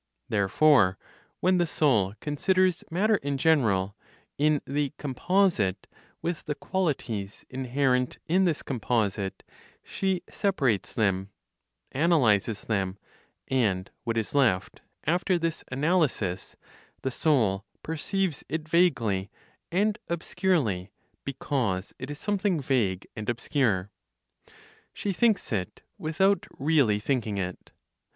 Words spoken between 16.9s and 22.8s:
the soul perceives it vaguely, and obscurely, because it is something